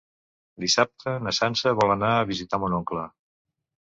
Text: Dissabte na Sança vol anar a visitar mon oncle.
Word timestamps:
Dissabte 0.63 1.13
na 1.27 1.33
Sança 1.39 1.75
vol 1.81 1.93
anar 1.97 2.09
a 2.15 2.25
visitar 2.33 2.61
mon 2.65 2.77
oncle. 2.83 3.05